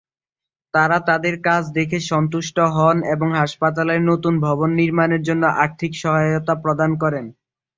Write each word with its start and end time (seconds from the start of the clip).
তারা 0.73 0.97
তাদের 1.09 1.35
কাজ 1.47 1.63
দেখে 1.77 1.99
সন্তুষ্ট 2.11 2.57
হন 2.75 2.97
এবং 3.13 3.29
হাসপাতালের 3.33 4.01
নতুন 4.09 4.33
ভবন 4.45 4.69
নির্মাণের 4.81 5.21
জন্য 5.23 5.43
আর্থিক 5.63 5.91
সহায়তা 6.01 6.53
প্রদান 6.63 6.91
করেন। 7.03 7.25